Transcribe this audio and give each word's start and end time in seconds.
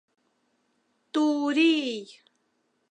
—Ту-урий! 1.11 2.05